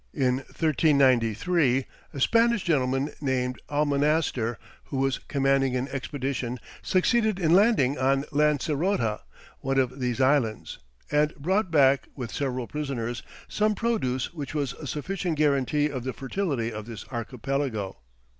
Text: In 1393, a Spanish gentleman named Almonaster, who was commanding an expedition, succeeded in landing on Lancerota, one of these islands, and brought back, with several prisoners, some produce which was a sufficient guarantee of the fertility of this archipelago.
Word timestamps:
In 0.15 0.37
1393, 0.37 1.85
a 2.11 2.19
Spanish 2.19 2.63
gentleman 2.63 3.11
named 3.21 3.61
Almonaster, 3.69 4.57
who 4.85 4.97
was 4.97 5.19
commanding 5.27 5.75
an 5.75 5.87
expedition, 5.89 6.59
succeeded 6.81 7.37
in 7.37 7.53
landing 7.53 7.99
on 7.99 8.23
Lancerota, 8.31 9.19
one 9.59 9.77
of 9.77 9.99
these 9.99 10.19
islands, 10.19 10.79
and 11.11 11.35
brought 11.35 11.69
back, 11.69 12.07
with 12.15 12.33
several 12.33 12.65
prisoners, 12.65 13.21
some 13.47 13.75
produce 13.75 14.33
which 14.33 14.55
was 14.55 14.73
a 14.73 14.87
sufficient 14.87 15.37
guarantee 15.37 15.87
of 15.87 16.03
the 16.03 16.13
fertility 16.13 16.73
of 16.73 16.87
this 16.87 17.05
archipelago. 17.11 17.99